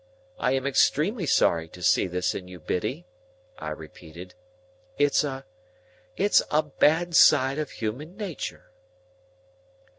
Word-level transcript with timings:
I 0.39 0.53
am 0.53 0.65
extremely 0.65 1.27
sorry 1.27 1.67
to 1.67 1.83
see 1.83 2.07
this 2.07 2.33
in 2.33 2.47
you, 2.47 2.59
Biddy," 2.59 3.05
I 3.59 3.69
repeated. 3.69 4.33
"It's 4.97 5.23
a—it's 5.23 6.41
a 6.49 6.63
bad 6.63 7.15
side 7.15 7.59
of 7.59 7.69
human 7.69 8.17
nature." 8.17 8.71